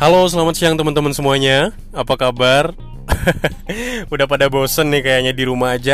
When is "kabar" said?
2.16-2.72